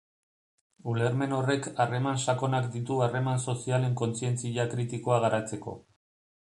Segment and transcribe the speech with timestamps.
[0.93, 5.81] Ulermen horrek harreman sakonak ditu harreman sozialen kontzientzia kritikoa garatzeko.